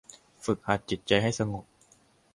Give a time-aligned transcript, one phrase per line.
[0.43, 1.65] ฝึกหัดจิตใจให้สงบ